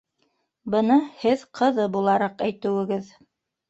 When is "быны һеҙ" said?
0.75-1.45